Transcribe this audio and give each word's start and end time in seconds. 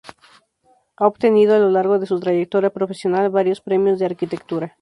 Ha 0.97 1.05
obtenido 1.05 1.53
a 1.53 1.59
lo 1.59 1.69
largo 1.69 1.99
de 1.99 2.07
su 2.07 2.19
trayectoria 2.19 2.71
profesional 2.71 3.29
varios 3.29 3.61
premios 3.61 3.99
de 3.99 4.07
Arquitectura. 4.07 4.77